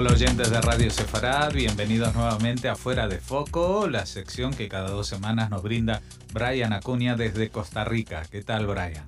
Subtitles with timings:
[0.00, 4.88] Hola oyentes de Radio Sefarad, bienvenidos nuevamente a Fuera de Foco, la sección que cada
[4.88, 6.00] dos semanas nos brinda
[6.32, 8.22] Brian Acuña desde Costa Rica.
[8.30, 9.06] ¿Qué tal Brian?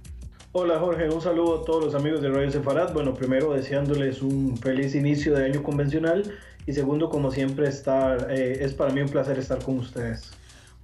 [0.53, 2.93] Hola Jorge, un saludo a todos los amigos de Radio Sefarad.
[2.93, 6.31] Bueno, primero deseándoles un feliz inicio de año convencional
[6.67, 10.31] y segundo, como siempre, estar, eh, es para mí un placer estar con ustedes.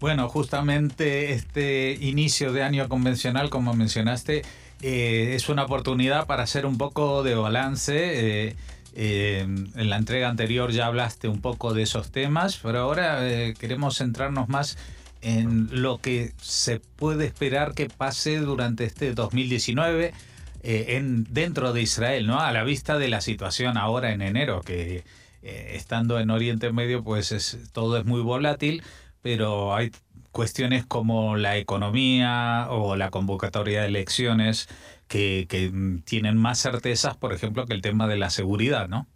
[0.01, 4.41] Bueno, justamente este inicio de año convencional, como mencionaste,
[4.81, 8.47] eh, es una oportunidad para hacer un poco de balance.
[8.49, 8.57] Eh,
[8.95, 13.21] en la entrega anterior ya hablaste un poco de esos temas, pero ahora
[13.59, 14.79] queremos centrarnos más
[15.21, 20.13] en lo que se puede esperar que pase durante este 2019
[20.63, 22.41] en, dentro de Israel, ¿no?
[22.41, 25.05] A la vista de la situación ahora en enero, que
[25.43, 28.83] eh, estando en Oriente Medio, pues es, todo es muy volátil,
[29.23, 29.93] pero hay
[30.33, 34.69] cuestiones como la economía o la convocatoria de elecciones
[35.09, 35.47] que,
[36.05, 39.07] tienen más certezas, por ejemplo, que el tema de la seguridad, ¿no?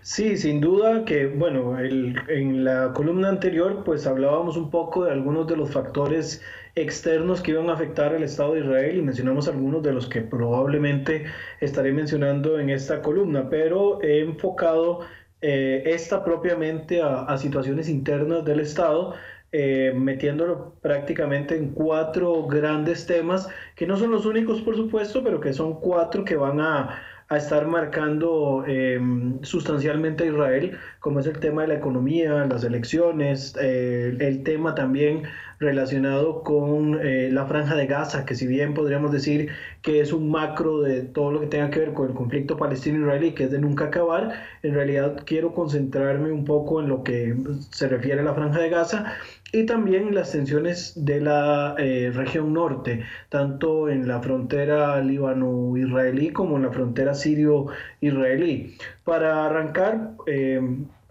[0.00, 5.46] Sí, sin duda que, bueno, en la columna anterior pues hablábamos un poco de algunos
[5.46, 6.42] de los factores
[6.76, 10.22] externos que iban a afectar al Estado de Israel y mencionamos algunos de los que
[10.22, 11.26] probablemente
[11.60, 15.00] estaré mencionando en esta columna, pero he enfocado
[15.42, 19.14] eh, esta propiamente a, situaciones internas del Estado,
[19.52, 25.40] eh, metiéndolo prácticamente en cuatro grandes temas, que no son los únicos, por supuesto, pero
[25.40, 29.00] que son cuatro que van a, a estar marcando eh,
[29.42, 34.74] sustancialmente a Israel, como es el tema de la economía, las elecciones, eh, el tema
[34.74, 35.24] también
[35.58, 39.50] relacionado con eh, la franja de Gaza, que si bien podríamos decir
[39.82, 43.32] que es un macro de todo lo que tenga que ver con el conflicto palestino-israelí,
[43.32, 44.32] que es de nunca acabar,
[44.62, 47.34] en realidad quiero concentrarme un poco en lo que
[47.70, 49.14] se refiere a la franja de Gaza
[49.52, 56.56] y también las tensiones de la eh, región norte, tanto en la frontera líbano-israelí como
[56.56, 58.76] en la frontera sirio-israelí.
[59.04, 60.60] Para arrancar, eh,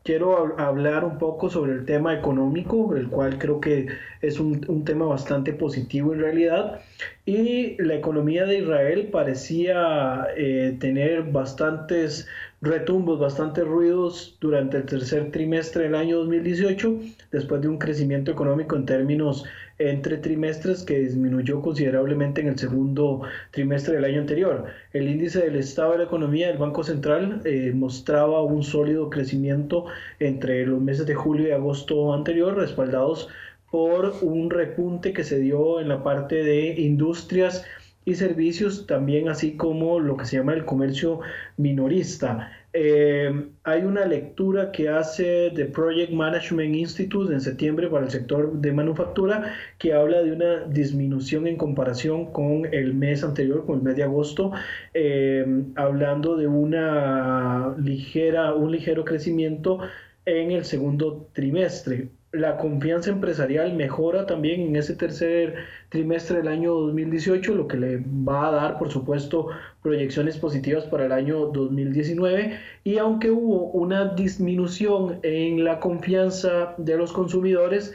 [0.06, 3.88] quiero hablar un poco sobre el tema económico, el cual creo que
[4.22, 6.80] es un, tema bastante positivo en realidad.
[7.26, 12.28] Y la economía de Israel parecía eh, tener bastantes
[12.66, 17.00] retumbos, bastantes ruidos durante el tercer trimestre del año 2018,
[17.32, 19.46] después de un crecimiento económico en términos
[19.78, 23.22] entre trimestres que disminuyó considerablemente en el segundo
[23.52, 24.66] trimestre del año anterior.
[24.94, 29.86] El índice del estado de la economía del Banco Central eh, mostraba un sólido crecimiento
[30.20, 33.28] entre los meses de julio y agosto anterior, respaldados
[33.70, 37.66] por un repunte que se dio en la parte de industrias
[38.06, 41.22] y servicios, también así como lo que se llama el comercio
[41.58, 42.52] minorista.
[42.72, 48.54] Eh, hay una lectura que hace The Project Management Institute en septiembre para el sector
[48.54, 53.84] de manufactura que habla de una disminución en comparación con el mes anterior, con el
[53.84, 54.52] mes de agosto,
[54.94, 59.80] eh, hablando de una ligera, un ligero crecimiento
[60.26, 65.56] en el segundo trimestre la confianza empresarial mejora también en ese tercer
[65.90, 69.48] trimestre del año 2018, lo que le va a dar, por supuesto,
[69.82, 72.60] proyecciones positivas para el año 2019.
[72.84, 77.94] Y aunque hubo una disminución en la confianza de los consumidores,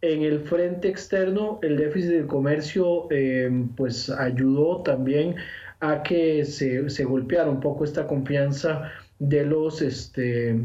[0.00, 5.34] en el frente externo, el déficit del comercio eh, pues ayudó también
[5.80, 10.60] a que se, se, golpeara un poco esta confianza de los, este,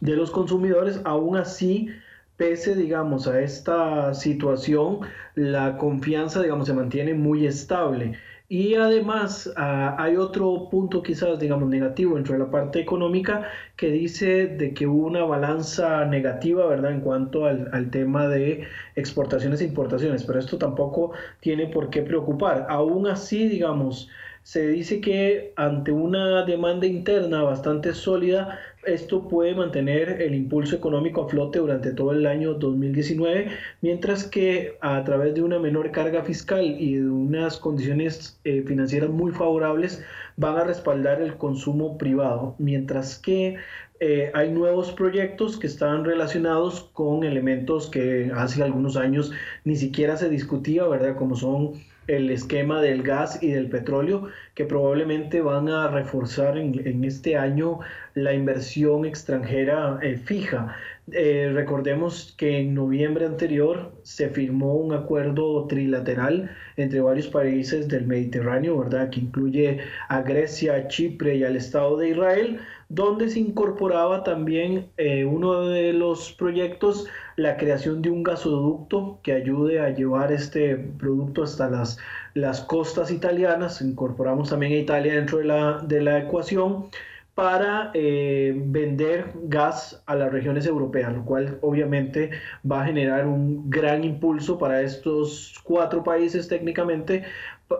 [0.00, 1.00] de los consumidores.
[1.04, 1.88] Aún así,
[2.36, 5.00] pese, digamos, a esta situación,
[5.34, 8.18] la confianza, digamos, se mantiene muy estable.
[8.48, 14.46] Y además ah, hay otro punto quizás, digamos, negativo entre la parte económica que dice
[14.46, 18.66] de que hubo una balanza negativa, ¿verdad?, en cuanto al, al, tema de
[18.96, 22.66] exportaciones e importaciones, pero esto tampoco tiene por qué preocupar.
[22.68, 24.08] Aún así, digamos,
[24.44, 31.22] se dice que ante una demanda interna bastante sólida, esto puede mantener el impulso económico
[31.22, 33.48] a flote durante todo el año 2019,
[33.80, 39.08] mientras que a través de una menor carga fiscal y de unas condiciones eh, financieras
[39.08, 40.04] muy favorables
[40.36, 43.56] van a respaldar el consumo privado, mientras que
[44.00, 49.32] eh, hay nuevos proyectos que están relacionados con elementos que hace algunos años
[49.64, 51.16] ni siquiera se discutía, ¿verdad?
[51.16, 51.74] Como son
[52.06, 57.80] el esquema del gas y del petróleo que probablemente van a reforzar en, este año
[58.14, 60.76] la inversión extranjera eh, fija.
[61.12, 68.06] Eh, recordemos que en noviembre anterior se firmó un acuerdo trilateral entre varios países del
[68.06, 69.10] Mediterráneo, ¿verdad?
[69.10, 75.24] Que incluye a Grecia, Chipre y al Estado de Israel, donde se incorporaba también eh,
[75.24, 77.06] uno de los proyectos,
[77.36, 81.98] la creación de un gasoducto que ayude a llevar este producto hasta las,
[82.34, 83.80] las costas italianas.
[83.80, 86.86] Incorporamos también a Italia dentro de la, de la ecuación
[87.34, 92.30] para eh, vender gas a las regiones europeas, lo cual obviamente
[92.70, 97.24] va a generar un gran impulso para estos cuatro países técnicamente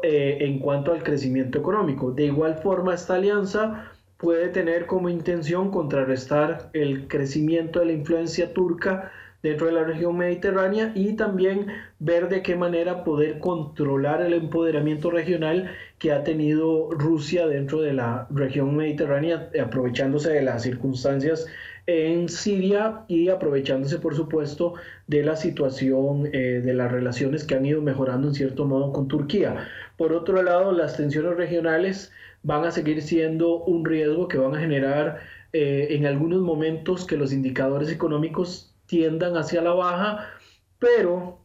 [0.03, 2.11] eh, en cuanto al crecimiento económico.
[2.11, 8.53] De igual forma, esta alianza puede tener como intención contrarrestar el crecimiento de la influencia
[8.53, 9.13] turca
[9.45, 11.67] dentro de la región mediterránea y también
[11.99, 17.93] ver de qué manera poder controlar el empoderamiento regional que ha tenido Rusia dentro de
[17.93, 21.47] la región mediterránea, aprovechándose de las circunstancias
[21.87, 24.77] en Siria y aprovechándose, por supuesto,
[25.09, 29.09] de la situación eh, de las relaciones que han ido mejorando en cierto modo con
[29.09, 29.69] Turquía.
[29.99, 32.11] Por otro lado, las tensiones regionales
[32.43, 35.21] van a seguir siendo un riesgo que van a generar
[35.53, 40.29] eh, en algunos momentos que los indicadores económicos tiendan hacia la baja,
[40.79, 41.43] pero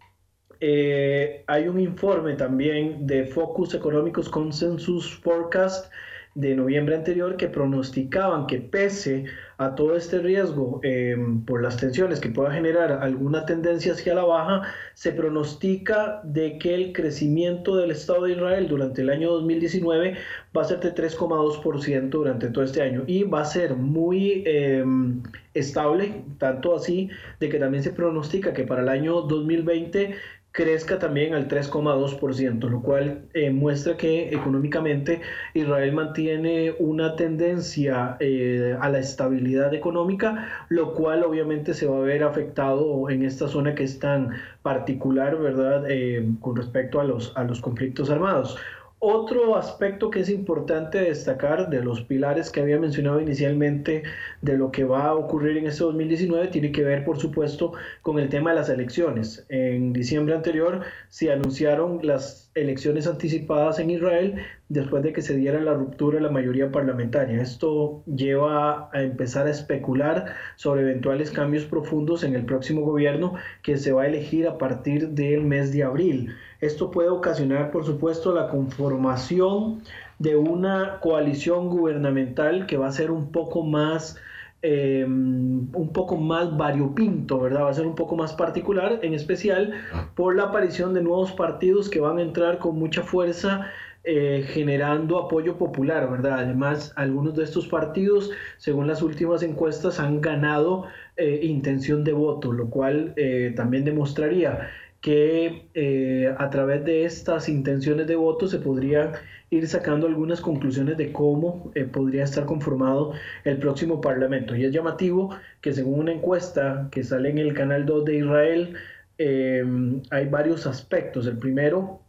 [0.59, 5.91] eh, hay un informe también de Focus Economicus Consensus Forecast
[6.35, 9.25] de noviembre anterior que pronosticaban que pese
[9.57, 14.23] a todo este riesgo em, por las tensiones que pueda generar alguna tendencia hacia la
[14.23, 14.61] baja,
[14.93, 20.17] se pronostica de que el crecimiento del Estado de Israel durante el año 2019
[20.55, 25.21] va a ser de 3,2% durante todo este año y va a ser muy em,
[25.53, 27.09] estable, tanto así
[27.39, 30.15] de que también se pronostica que para el año 2020
[30.51, 35.21] crezca también al 3,2%, lo cual eh, muestra que económicamente
[35.53, 42.01] Israel mantiene una tendencia eh, a la estabilidad económica, lo cual obviamente se va a
[42.01, 44.31] ver afectado en esta zona que es tan
[44.63, 48.57] particular, ¿verdad?, eh, con respecto a los, a los conflictos armados.
[49.01, 54.03] Otro aspecto que es importante destacar de los pilares que había mencionado inicialmente
[54.41, 58.19] de lo que va a ocurrir en este 2019 tiene que ver, por supuesto, con
[58.19, 59.45] el tema de las elecciones.
[59.47, 64.35] En diciembre anterior se anunciaron las elecciones anticipadas en Israel
[64.67, 67.41] después de que se diera la ruptura de la mayoría parlamentaria.
[67.41, 73.77] Esto lleva a empezar a especular sobre eventuales cambios profundos en el próximo gobierno que
[73.77, 76.35] se va a elegir a partir del mes de abril.
[76.61, 79.81] Esto puede ocasionar, por supuesto, la conformación
[80.19, 84.17] de una coalición gubernamental que va a ser un poco más
[84.61, 87.63] em, un poco más variopinto, ¿verdad?
[87.63, 89.73] Va a ser un poco más particular, en especial
[90.15, 93.71] por la aparición de nuevos partidos que van a entrar con mucha fuerza
[94.05, 96.39] eh, generando apoyo popular, ¿verdad?
[96.39, 100.85] Además, algunos de estos partidos, según las últimas encuestas, han ganado
[101.17, 104.69] eh, intención de voto, lo cual eh, también demostraría
[105.01, 109.13] que eh, a través de estas intenciones de voto se podría
[109.49, 113.13] ir sacando algunas conclusiones de cómo eh, podría estar conformado
[113.45, 114.55] el próximo Parlamento.
[114.55, 118.75] Y es llamativo que según una encuesta que sale en el Canal 2 de Israel,
[119.17, 119.65] eh,
[120.11, 121.25] hay varios aspectos.
[121.27, 122.01] El primero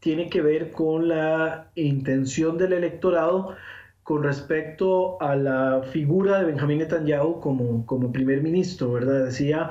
[0.00, 3.56] tiene que ver con la intención del electorado
[4.02, 9.26] con respecto a la figura de Benjamín Netanyahu como, como primer ministro, ¿verdad?
[9.26, 9.68] Decía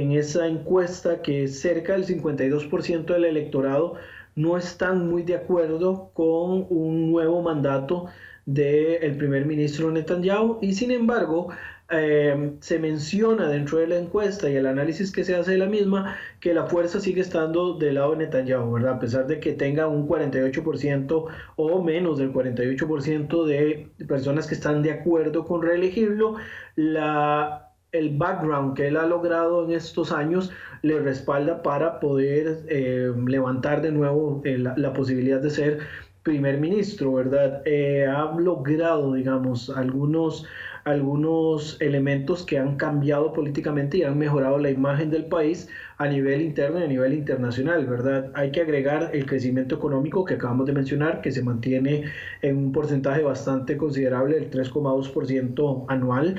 [0.00, 3.94] en esa encuesta que cerca del 52% del electorado
[4.34, 8.06] no están muy de acuerdo con un nuevo mandato
[8.46, 11.50] del primer ministro Netanyahu y sin embargo
[11.90, 15.66] eh, se menciona dentro de la encuesta y el análisis que se hace de la
[15.66, 18.94] misma que la fuerza sigue estando del lado de Netanyahu, ¿verdad?
[18.94, 21.26] A pesar de que tenga un 48%
[21.56, 26.36] o menos del 48% de personas que están de acuerdo con reelegirlo,
[26.76, 27.61] la
[27.92, 33.82] el background que él ha logrado en estos años le respalda para poder eh, levantar
[33.82, 35.78] de nuevo eh, la, posibilidad de ser
[36.22, 37.62] primer ministro, ¿verdad?
[37.66, 40.46] Eh, ha logrado, digamos, algunos,
[40.84, 45.68] algunos elementos que han cambiado políticamente y han mejorado la imagen del país
[45.98, 48.30] a nivel interno y a nivel internacional, ¿verdad?
[48.34, 52.04] Hay que agregar el crecimiento económico que acabamos de mencionar, que se mantiene
[52.40, 56.36] en un porcentaje bastante considerable, el 3,2% anual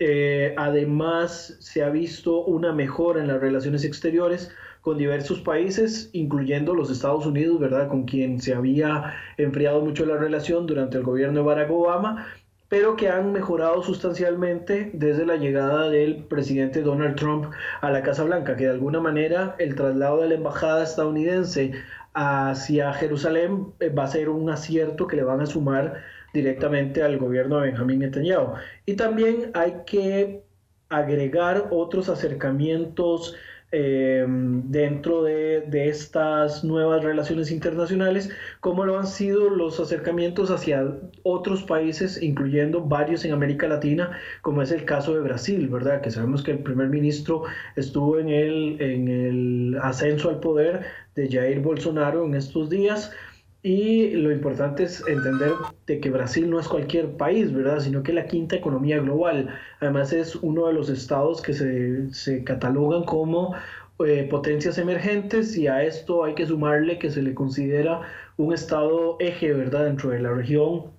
[0.00, 6.74] eh, además, se ha visto una mejora en las relaciones exteriores con diversos países, incluyendo
[6.74, 7.88] los Estados Unidos, ¿verdad?
[7.88, 12.26] Con quien se había enfriado mucho la relación durante el gobierno de Barack Obama,
[12.70, 17.52] pero que han mejorado sustancialmente desde la llegada del presidente Donald Trump
[17.82, 21.72] a la Casa Blanca, que de alguna manera el traslado de la embajada estadounidense
[22.14, 26.02] hacia Jerusalén eh, va a ser un acierto que le van a sumar
[26.32, 28.54] directamente al gobierno de Benjamín Netanyahu.
[28.86, 30.42] Y también hay que
[30.88, 33.36] agregar otros acercamientos
[33.72, 40.84] eh, dentro de, estas nuevas relaciones internacionales, como lo han sido los acercamientos hacia
[41.22, 44.10] otros países, incluyendo varios en América Latina,
[44.42, 46.00] como es el caso de Brasil, ¿verdad?
[46.00, 47.44] Que sabemos que el primer ministro
[47.76, 50.80] estuvo en el, en el ascenso al poder
[51.14, 53.12] de Jair Bolsonaro en estos días
[53.62, 55.52] y lo importante es entender
[55.86, 57.80] de que Brasil no es cualquier país, ¿verdad?
[57.80, 59.54] Sino que es la quinta economía global.
[59.80, 63.54] Además es uno de los estados que se, se catalogan como
[64.06, 68.00] eh, potencias emergentes y a esto hay que sumarle que se le considera
[68.38, 69.84] un estado eje, ¿verdad?
[69.84, 70.92] Dentro de la región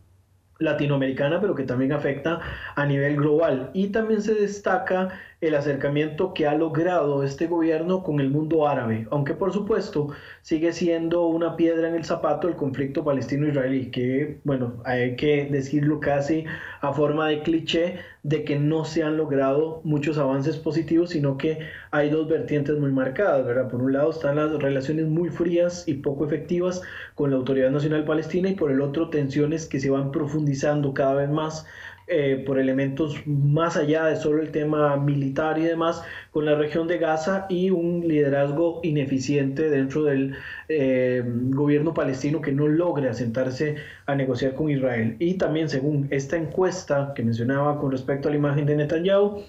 [0.59, 2.39] latinoamericana, pero que también afecta
[2.75, 3.71] a nivel global.
[3.73, 5.09] Y también se destaca
[5.41, 10.09] el acercamiento que ha logrado este gobierno con el mundo árabe, aunque por supuesto
[10.43, 15.99] sigue siendo una piedra en el zapato el conflicto palestino-israelí, que, bueno, hay que decirlo
[15.99, 16.45] casi
[16.81, 21.57] a forma de cliché, de que no se han logrado muchos avances positivos, sino que
[21.89, 23.67] hay dos vertientes muy marcadas, ¿verdad?
[23.67, 26.83] Por un lado están las relaciones muy frías y poco efectivas
[27.15, 31.15] con la Autoridad Nacional Palestina y por el otro tensiones que se van profundizando cada
[31.15, 31.65] vez más
[32.13, 36.85] eh, por elementos más allá de solo el tema militar y demás con la región
[36.89, 40.35] de Gaza y un liderazgo ineficiente dentro del
[40.67, 43.77] eh, gobierno palestino que no logra sentarse
[44.07, 45.15] a negociar con Israel.
[45.19, 49.43] Y también según esta encuesta que mencionaba con respecto a la imagen de Netanyahu,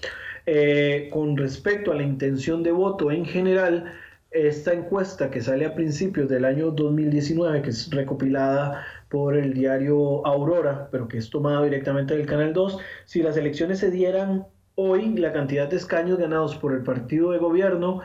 [0.45, 3.91] eh, con respecto a la intención de voto en general,
[4.31, 10.25] esta encuesta que sale a principios del año 2019, que es recopilada por el diario
[10.25, 15.15] Aurora, pero que es tomado directamente del Canal 2, si las elecciones se dieran hoy,
[15.15, 18.01] la cantidad de escaños ganados por el partido de gobierno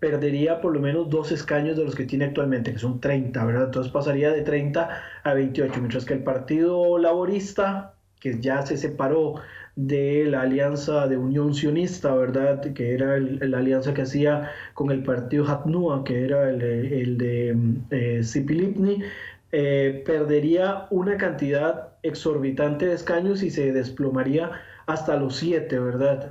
[0.00, 3.64] perdería por lo menos dos escaños de los que tiene actualmente, que son 30, ¿verdad?
[3.64, 9.34] Entonces pasaría de 30 a 28, mientras que el Partido Laborista, que ya se separó
[9.74, 12.62] de la alianza de Unión Sionista, ¿verdad?
[12.72, 17.54] Que era la alianza que hacía con el partido Hatnua, que era el, el de
[17.90, 18.22] eh,
[19.58, 24.50] eh, perdería una cantidad exorbitante de escaños y se desplomaría
[24.84, 26.30] hasta los siete, ¿verdad?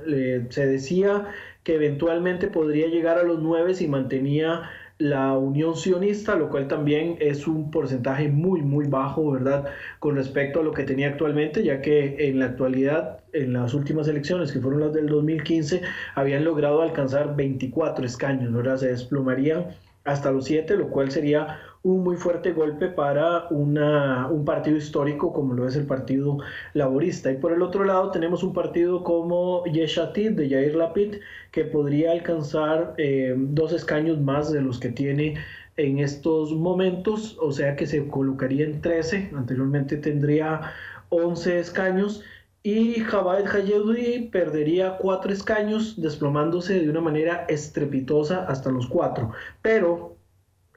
[0.50, 1.26] se decía
[1.64, 7.16] que eventualmente podría llegar a los nueve si mantenía la Unión Sionista, lo cual también
[7.18, 9.66] es un porcentaje muy, muy bajo, ¿verdad?
[9.98, 14.06] Con respecto a lo que tenía actualmente, ya que en la actualidad, en las últimas
[14.06, 15.82] elecciones, que fueron las del 2015,
[16.14, 18.76] habían logrado alcanzar 24 escaños, ¿verdad?
[18.76, 19.66] Se desplomarían
[20.06, 25.32] hasta los siete, lo cual sería un muy fuerte golpe para una, un partido histórico
[25.32, 26.38] como lo es el Partido
[26.74, 27.30] Laborista.
[27.30, 31.16] Y por el otro lado tenemos un partido como Yeshatid de Yair Lapid
[31.52, 35.36] que podría alcanzar eh, dos escaños más de los que tiene
[35.76, 40.72] en estos momentos, o sea que se colocaría en 13, anteriormente tendría
[41.10, 42.24] 11 escaños
[42.66, 49.30] y Jabal Hayedri perdería cuatro escaños, desplomándose de una manera estrepitosa hasta los cuatro.
[49.62, 50.15] Pero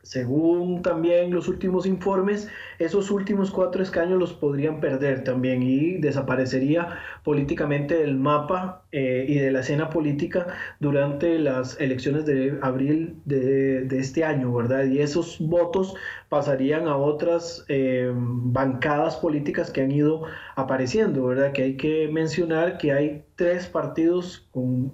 [0.10, 2.50] según también los últimos informes,
[2.80, 9.36] esos últimos cuatro escaños los podrían perder también y desaparecería políticamente del mapa eh, y
[9.36, 10.48] de la escena política
[10.80, 14.86] durante las elecciones de abril de, este año, ¿verdad?
[14.86, 15.94] Y esos votos
[16.28, 20.24] pasarían a otras eh, bancadas políticas que han ido
[20.56, 21.52] apareciendo, ¿verdad?
[21.52, 24.48] Que hay que mencionar que hay tres partidos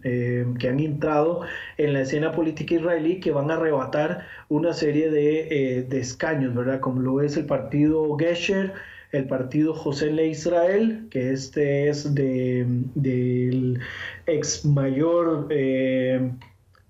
[0.04, 1.42] eh, que han entrado
[1.78, 6.80] en la escena política israelí que van a arrebatar una serie de, de escaños, ¿verdad?
[6.80, 8.74] Como lo es el partido Gesher,
[9.16, 13.80] el partido José Le Israel, que este es de, del
[14.28, 16.32] ex mayor, eh,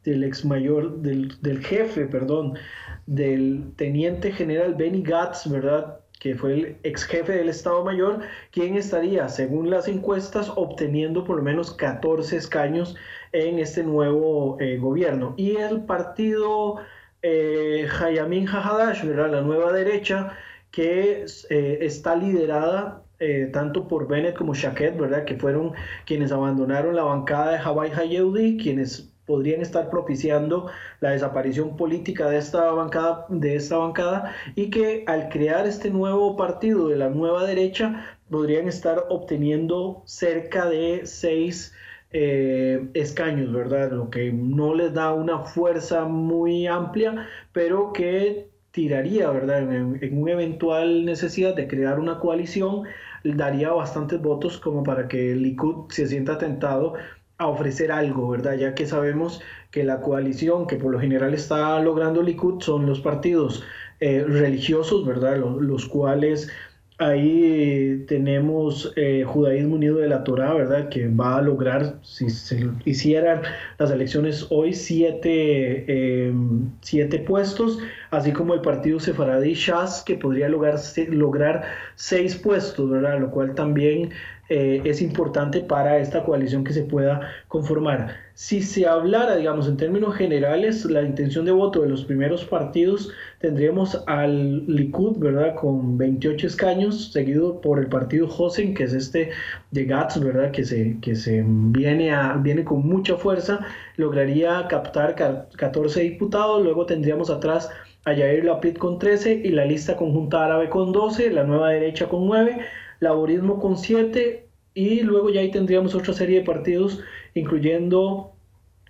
[0.03, 2.57] del ex mayor, del, del, jefe, perdón,
[3.05, 5.99] del teniente general Benny Gatz, ¿verdad?
[6.25, 11.37] Que fue el ex jefe del Estado Mayor, quien estaría, según las encuestas, obteniendo por
[11.37, 12.95] lo menos 14 escaños
[13.31, 15.35] en este nuevo eh, gobierno.
[15.37, 16.77] Y el partido
[17.21, 19.33] eh, Hayamin Hahadash, ¿verdad?
[19.33, 20.35] la nueva derecha,
[20.71, 25.25] que eh, está liderada eh, tanto por Bennett como Shaquet, ¿verdad?
[25.25, 25.73] Que fueron
[26.07, 30.67] quienes abandonaron la bancada de Hawaii Hayeudi, quienes podrían estar propiciando
[30.99, 36.35] la desaparición política de esta bancada de esta bancada y que al crear este nuevo
[36.35, 41.73] partido de la nueva derecha podrían estar obteniendo cerca de seis
[42.11, 43.91] eh, escaños, ¿verdad?
[43.91, 49.63] Lo que no les da una fuerza muy amplia, pero que tiraría, ¿verdad?
[49.63, 52.83] En, en una eventual necesidad de crear una coalición,
[53.23, 56.93] daría bastantes votos como para que el Likud se sienta tentado
[57.37, 58.55] a ofrecer algo, ¿verdad?
[58.55, 63.01] Ya que sabemos que la coalición que por lo general está logrando Likud son los
[63.01, 63.63] partidos
[63.99, 65.37] eh, religiosos, ¿verdad?
[65.37, 66.49] Los, cuales
[66.97, 70.87] Ahí tenemos eh, Judaísmo Unido de la Torah, ¿verdad?
[70.87, 73.41] Que va a lograr, si se hicieran
[73.77, 77.79] las elecciones hoy, siete, em, siete puestos,
[78.11, 81.63] así como el partido Sefaradí Shas, que podría lograr, lograr
[81.95, 83.19] seis puestos, ¿verdad?
[83.19, 84.11] Lo cual también
[84.47, 88.15] eh, es importante para esta coalición que se pueda conformar.
[88.35, 93.11] Si se hablara, digamos, en términos generales, la intención de voto de los primeros partidos,
[93.39, 99.31] tendríamos al Likud, ¿verdad?, con 28 escaños, seguido por el partido Hosen, que es este
[99.71, 103.61] de Gats, ¿verdad?, que se, que se viene, a, viene con mucha fuerza,
[103.95, 107.71] lograría captar 14 diputados, luego tendríamos atrás
[108.05, 112.07] a Yair Lapid con 13 y la lista conjunta árabe con 12, la nueva derecha
[112.07, 112.59] con 9,
[112.99, 116.99] laborismo con 7 y luego ya ahí tendríamos otra serie de partidos
[117.33, 118.35] incluyendo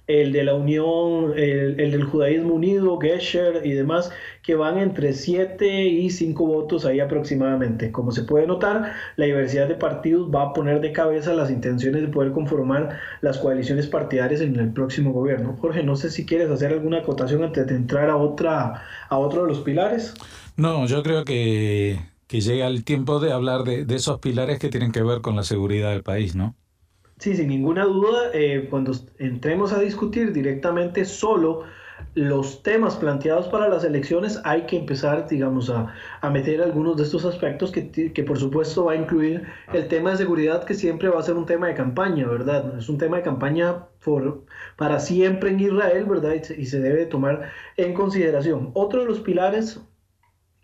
[0.08, 4.12] el de la Unión, el, del Judaísmo Unido, Gesher y demás,
[4.44, 7.92] que van entre 7 y 5 votos ahí aproximadamente.
[7.92, 12.02] Como se puede notar, la diversidad de partidos va a poner de cabeza las intenciones
[12.02, 15.58] de poder conformar las coaliciones partidarias en el próximo gobierno.
[15.60, 19.44] Jorge, no sé si quieres hacer alguna acotación antes de entrar a, otra, a otro
[19.44, 20.14] de los pilares.
[20.56, 24.92] No, yo creo que que llega el tiempo de hablar de, esos pilares que tienen
[24.92, 26.56] que ver con la seguridad del país, ¿no?
[27.20, 31.64] Sí, sin ninguna duda, eh, cuando entremos a discutir directamente solo
[32.14, 35.94] los temas planteados para las elecciones, hay que empezar, digamos, a,
[36.30, 40.18] meter algunos de estos aspectos que, que, por supuesto va a incluir el tema de
[40.18, 42.78] seguridad, que siempre va a ser un tema de campaña, ¿verdad?
[42.78, 44.44] Es un tema de campaña por,
[44.76, 46.36] para siempre en Israel, ¿verdad?
[46.36, 48.72] y se debe tomar en consideración.
[48.74, 49.80] Otro de los pilares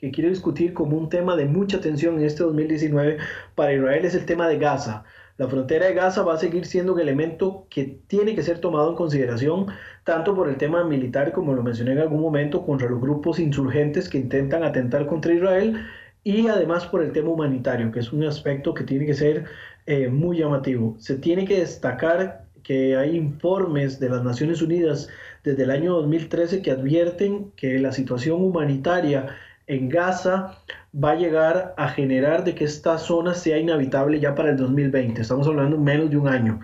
[0.01, 3.19] que quiero discutir como un tema de mucha atención en este 2019
[3.53, 5.03] para Israel es el tema de Gaza.
[5.37, 8.89] La frontera de Gaza va a seguir siendo un elemento que tiene que ser tomado
[8.89, 9.67] en consideración
[10.03, 14.09] tanto por el tema militar, como lo mencioné en algún momento, contra los grupos insurgentes
[14.09, 15.85] que intentan atentar contra Israel,
[16.23, 19.45] y además por el tema humanitario, que es un aspecto que tiene que ser
[19.85, 20.95] eh, muy llamativo.
[20.99, 25.09] Se tiene que destacar que hay informes de las Naciones Unidas
[25.43, 29.35] desde el año 2013 que advierten que la situación humanitaria
[29.67, 30.57] en Gaza
[30.93, 35.21] va a llegar a generar de que esta zona sea inhabitable ya para el 2020.
[35.21, 36.59] Estamos hablando menos de un año.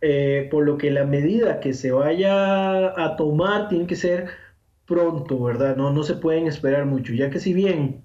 [0.00, 4.28] Eh, por lo que la medida que se vaya a tomar tiene que ser
[4.86, 5.76] pronto, ¿verdad?
[5.76, 8.04] No, no se pueden esperar mucho, ya que si bien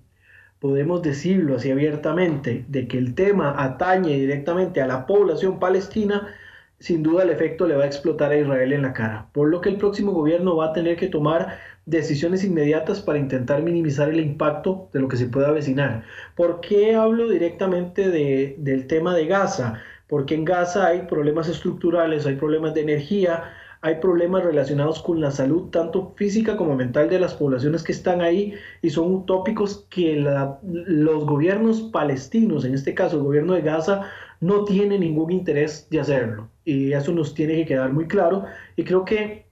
[0.59, 6.27] podemos decirlo así abiertamente, de que el tema atañe directamente a la población palestina,
[6.79, 9.61] sin duda el efecto le va a explotar a Israel en la cara, por lo
[9.61, 14.19] que el próximo gobierno va a tener que tomar decisiones inmediatas para intentar minimizar el
[14.19, 16.03] impacto de lo que se pueda avecinar.
[16.35, 19.81] ¿Por qué hablo directamente de, del tema de Gaza?
[20.07, 23.43] Porque en Gaza hay problemas estructurales, hay problemas de energía,
[23.81, 28.21] hay problemas relacionados con la salud, tanto física como mental de las poblaciones que están
[28.21, 30.17] ahí, y son utópicos que
[30.63, 35.99] los gobiernos palestinos, en este caso el gobierno de Gaza, no tiene ningún interés de
[35.99, 36.49] hacerlo.
[36.63, 38.45] Y eso nos tiene que quedar muy claro.
[38.75, 39.45] Y creo que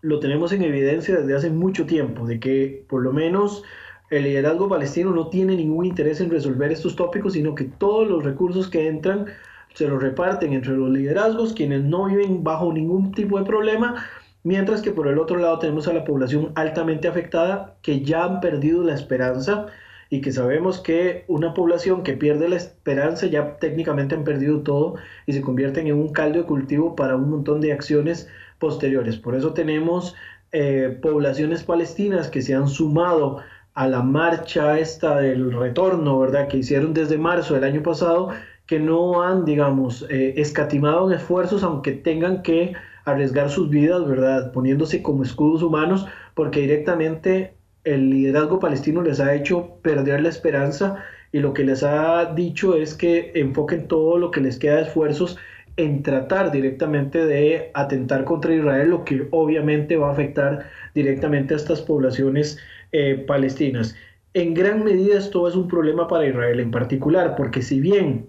[0.00, 3.62] lo tenemos en evidencia desde hace mucho tiempo, de que por lo menos
[4.10, 8.24] el liderazgo palestino no tiene ningún interés en resolver estos tópicos, sino que todos los
[8.24, 9.26] recursos que entran
[9.74, 14.04] se los reparten entre los liderazgos, quienes no viven bajo ningún tipo de problema,
[14.42, 18.40] mientras que por el otro lado tenemos a la población altamente afectada que ya han
[18.40, 19.66] perdido la esperanza
[20.12, 24.96] y que sabemos que una población que pierde la esperanza ya técnicamente han perdido todo
[25.24, 29.16] y se convierten en un caldo de cultivo para un montón de acciones posteriores.
[29.16, 30.14] Por eso tenemos
[30.52, 33.38] eh, poblaciones palestinas que se han sumado
[33.72, 36.46] a la marcha esta del retorno, ¿verdad?
[36.46, 38.28] Que hicieron desde marzo del año pasado,
[38.66, 42.74] que no han, digamos, eh, escatimado en esfuerzos, aunque tengan que
[43.06, 44.52] arriesgar sus vidas, ¿verdad?
[44.52, 51.04] Poniéndose como escudos humanos, porque directamente el liderazgo palestino les ha hecho perder la esperanza
[51.32, 54.82] y lo que les ha dicho es que enfoquen todo lo que les queda de
[54.82, 55.38] esfuerzos
[55.76, 61.56] en tratar directamente de atentar contra Israel, lo que obviamente va a afectar directamente a
[61.56, 62.58] estas poblaciones
[62.92, 63.96] eh, palestinas.
[64.34, 68.28] En gran medida esto es un problema para Israel en particular, porque si bien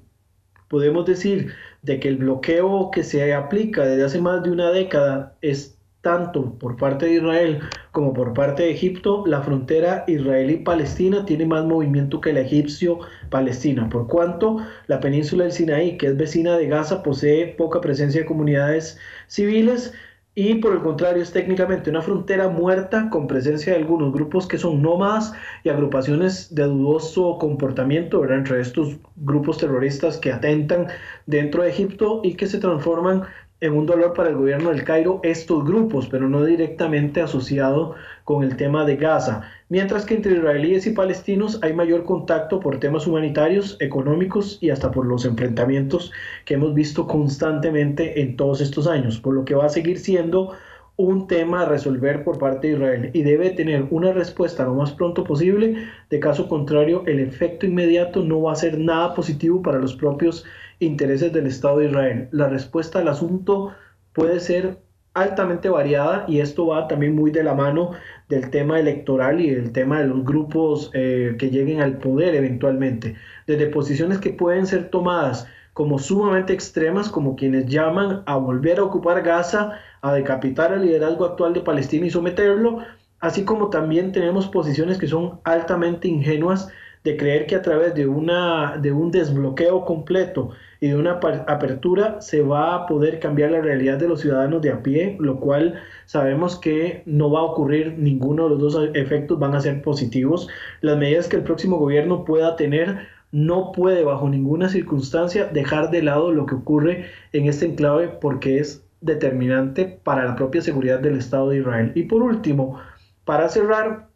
[0.69, 5.37] podemos decir de que el bloqueo que se aplica desde hace más de una década
[5.41, 7.61] es tanto por parte de Israel
[7.91, 14.07] como por parte de Egipto, la frontera israelí-palestina tiene más movimiento que la egipcio-palestina, por
[14.07, 18.99] cuanto la península del Sinaí, que es vecina de Gaza, posee poca presencia de comunidades
[19.27, 19.93] civiles
[20.35, 24.57] y por el contrario es técnicamente una frontera muerta con presencia de algunos grupos que
[24.57, 25.31] son nómadas
[25.63, 30.87] y agrupaciones de dudoso comportamiento, entre estos grupos terroristas que atentan
[31.27, 33.23] dentro de Egipto y que se transforman
[33.63, 37.95] en un dolor para el gobierno del Cairo estos grupos, pero no directamente asociado
[38.25, 42.81] con el tema de Gaza, mientras que entre israelíes y palestinos hay mayor contacto por
[42.81, 46.11] temas humanitarios, económicos y hasta por los enfrentamientos
[46.43, 50.51] que hemos visto constantemente en todos estos años, por lo que va a seguir siendo
[50.97, 54.91] un tema a resolver por parte de Israel y debe tener una respuesta lo más
[54.91, 55.87] pronto posible.
[56.09, 60.45] De caso contrario, el efecto inmediato no va a ser nada positivo para los propios
[60.85, 62.29] intereses del Estado de Israel.
[62.31, 63.73] La respuesta al asunto
[64.13, 64.79] puede ser
[65.13, 67.91] altamente variada y esto va también muy de la mano
[68.29, 73.15] del tema electoral y del tema de los grupos eh, que lleguen al poder eventualmente,
[73.45, 78.83] desde posiciones que pueden ser tomadas como sumamente extremas, como quienes llaman a volver a
[78.83, 82.79] ocupar Gaza, a decapitar al liderazgo actual de Palestina y someterlo,
[83.19, 86.69] así como también tenemos posiciones que son altamente ingenuas
[87.03, 92.21] de creer que a través de, una, de un desbloqueo completo y de una apertura
[92.21, 95.75] se va a poder cambiar la realidad de los ciudadanos de a pie, lo cual
[96.05, 100.47] sabemos que no va a ocurrir ninguno de los dos efectos, van a ser positivos.
[100.81, 106.03] Las medidas que el próximo gobierno pueda tener no puede bajo ninguna circunstancia dejar de
[106.03, 111.17] lado lo que ocurre en este enclave porque es determinante para la propia seguridad del
[111.17, 111.91] Estado de Israel.
[111.95, 112.79] Y por último,
[113.25, 114.09] para cerrar,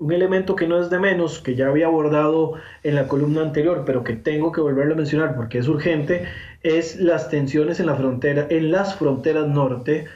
[0.00, 3.84] un elemento que no es de menos, que ya había abordado en la columna anterior,
[3.84, 6.24] pero que tengo que volverlo a mencionar porque es urgente,
[6.62, 10.06] es las tensiones en la frontera, en las fronteras norte,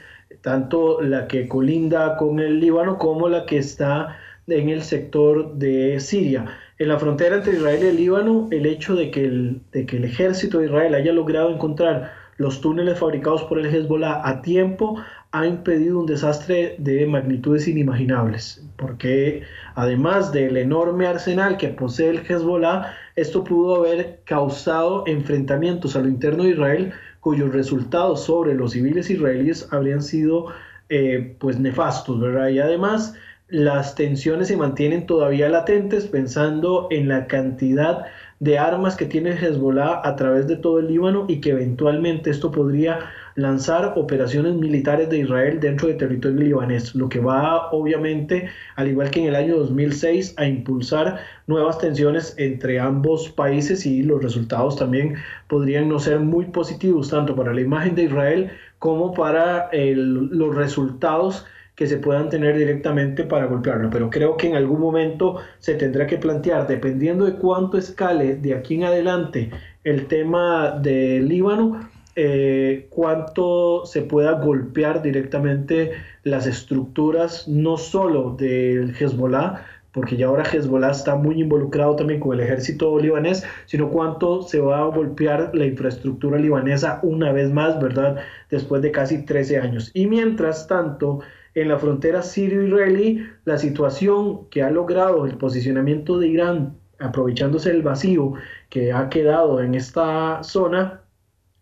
[0.41, 4.17] tanto la que colinda con el Líbano como la que está
[4.47, 6.45] en el sector de Siria.
[6.79, 9.97] En la frontera entre Israel y el Líbano, el hecho de que el, de que
[9.97, 14.97] el ejército de Israel haya logrado encontrar los túneles fabricados por el Hezbollah a tiempo
[15.35, 19.43] ha impedido un desastre de magnitudes inimaginables, porque
[19.75, 26.07] además del enorme arsenal que posee el Hezbollah, esto pudo haber causado enfrentamientos a lo
[26.07, 30.47] interno de Israel cuyos resultados sobre los civiles israelíes habrían sido
[30.87, 32.47] eh, pues nefastos, ¿verdad?
[32.47, 33.15] Y además
[33.49, 38.05] las tensiones se mantienen todavía latentes pensando en la cantidad
[38.39, 42.51] de armas que tiene Hezbollah a través de todo el Líbano y que eventualmente esto
[42.51, 42.99] podría
[43.35, 49.11] lanzar operaciones militares de Israel dentro de territorio libanés, lo que va obviamente, al igual
[49.11, 54.77] que en el año 2006, a impulsar nuevas tensiones entre ambos países y los resultados
[54.77, 55.15] también
[55.47, 61.45] podrían no ser muy positivos tanto para la imagen de Israel como para los resultados
[61.75, 63.89] que se puedan tener directamente para golpearlo.
[63.89, 68.53] Pero creo que en algún momento se tendrá que plantear, dependiendo de cuánto escale de
[68.53, 69.51] aquí en adelante
[69.83, 75.91] el tema del Líbano, eh, cuánto se pueda golpear directamente
[76.23, 82.33] las estructuras, no solo del Hezbollah, porque ya ahora Hezbollah está muy involucrado también con
[82.33, 87.79] el ejército libanés, sino cuánto se va a golpear la infraestructura libanesa una vez más,
[87.79, 88.17] ¿verdad?
[88.49, 89.91] Después de casi 13 años.
[89.93, 91.21] Y mientras tanto,
[91.53, 97.81] en la frontera sirio-israelí, la situación que ha logrado el posicionamiento de Irán, aprovechándose del
[97.81, 98.33] vacío
[98.69, 101.04] que ha quedado en esta zona,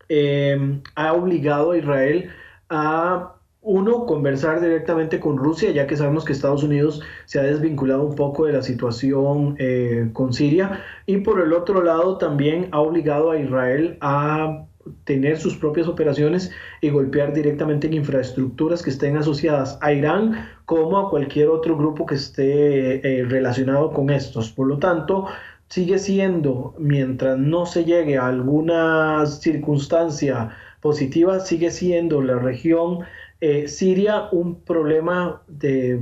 [0.08, 2.30] eh, ha obligado a Israel
[2.68, 8.04] a uno, conversar directamente con Rusia, ya que sabemos que Estados Unidos se ha desvinculado
[8.04, 12.80] un poco de la situación eh, con Siria, y por el otro lado también ha
[12.80, 14.66] obligado a Israel a
[15.04, 16.50] tener sus propias operaciones
[16.82, 22.04] y golpear directamente en infraestructuras que estén asociadas a Irán como a cualquier otro grupo
[22.04, 24.50] que esté eh, relacionado con estos.
[24.50, 25.26] Por lo tanto,
[25.68, 30.50] sigue siendo, mientras no se llegue a alguna circunstancia
[30.80, 33.00] positiva, sigue siendo la región
[33.46, 36.00] eh, Siria un problema de,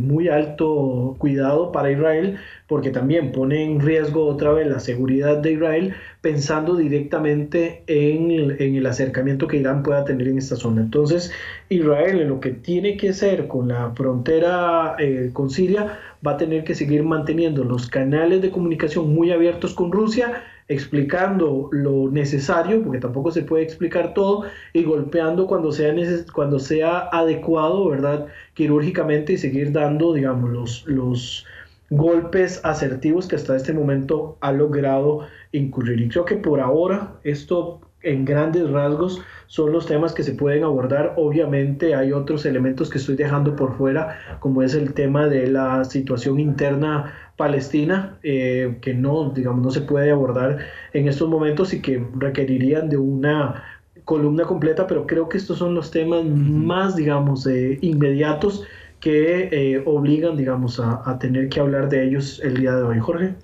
[0.00, 5.52] muy alto cuidado para Israel, porque también pone en riesgo otra vez la seguridad de
[5.52, 10.80] Israel, pensando directamente en el, acercamiento que Irán pueda tener en esta zona.
[10.80, 11.30] Entonces,
[11.68, 16.36] Israel en lo que tiene que hacer con la frontera eh, con Siria, va a
[16.38, 22.82] tener que seguir manteniendo los canales de comunicación muy abiertos con Rusia explicando lo necesario,
[22.82, 25.94] porque tampoco se puede explicar todo, y golpeando cuando sea,
[26.32, 28.26] cuando sea adecuado, ¿verdad?
[28.54, 31.46] Quirúrgicamente y seguir dando, digamos, los, los
[31.90, 36.00] golpes asertivos que hasta este momento ha logrado incurrir.
[36.00, 40.64] Y creo que por ahora esto en grandes rasgos son los temas que se pueden
[40.64, 41.14] abordar.
[41.16, 45.84] Obviamente hay otros elementos que estoy dejando por fuera, como es el tema de la
[45.84, 50.58] situación interna palestina, eh, que no, digamos, no se puede abordar
[50.92, 53.64] en estos momentos y que requerirían de una
[54.04, 58.64] columna completa, pero creo que estos son los temas más, digamos, eh, inmediatos
[59.00, 62.98] que eh, obligan, digamos, a, a tener que hablar de ellos el día de hoy.
[62.98, 63.34] Jorge.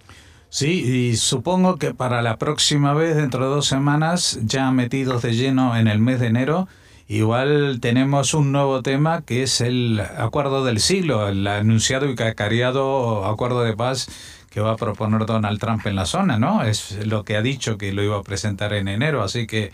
[0.55, 5.33] Sí, y supongo que para la próxima vez, dentro de dos semanas, ya metidos de
[5.33, 6.69] lleno en el mes de enero,
[7.09, 13.25] igual tenemos un nuevo tema que es el acuerdo del siglo, el anunciado y cacareado
[13.25, 14.09] acuerdo de paz
[14.49, 16.63] que va a proponer Donald Trump en la zona, ¿no?
[16.63, 19.73] Es lo que ha dicho que lo iba a presentar en enero, así que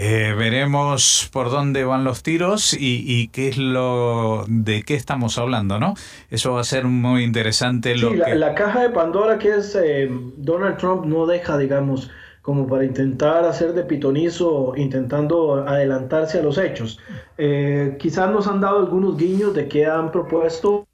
[0.00, 5.80] eh, veremos por dónde van los tiros y, qué es lo de qué estamos hablando,
[5.80, 5.94] ¿no?
[6.30, 7.96] Eso va a ser muy interesante.
[7.96, 12.68] Lo sí, la, caja de Pandora que es eh, Donald Trump no deja, digamos, como
[12.68, 17.00] para intentar hacer de pitonizo, intentando adelantarse a los hechos.
[17.36, 20.86] Eh, quizás nos han dado algunos guiños de qué han propuesto.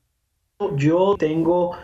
[0.77, 1.77] Yo tengo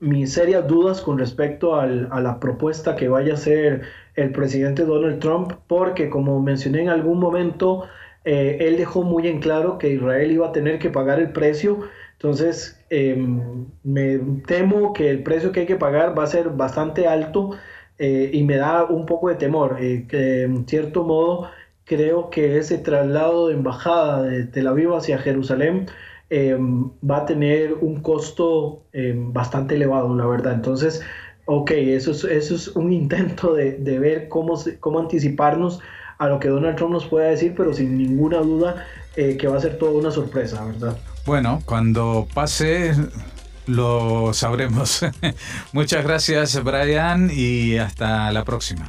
[0.00, 3.82] mis serias dudas con respecto a la propuesta que vaya a hacer
[4.16, 7.84] el presidente Donald Trump, porque como mencioné en algún momento,
[8.24, 11.80] eh, él dejó muy en claro que Israel iba a tener que pagar el precio.
[12.14, 17.06] Entonces, em, me temo que el precio que hay que pagar va a ser bastante
[17.06, 17.50] alto
[17.98, 19.76] eh, y me da un poco de temor.
[19.80, 21.50] Eh, que en cierto modo,
[21.84, 25.86] creo que ese traslado de embajada de Tel Aviv hacia Jerusalén
[26.30, 30.54] em, va a tener un costo em, bastante elevado, la verdad.
[30.54, 31.02] Entonces,
[31.46, 35.80] ok, eso es, eso es un intento de, de ver cómo, cómo anticiparnos
[36.18, 39.56] a lo que Donald Trump nos pueda decir, pero sin ninguna duda eh, que va
[39.56, 40.96] a ser toda una sorpresa, ¿verdad?
[41.24, 42.94] Bueno, cuando pase
[43.66, 45.04] lo sabremos.
[45.72, 48.88] Muchas gracias Brian y hasta la próxima.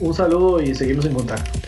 [0.00, 1.58] Un saludo y seguimos en contacto.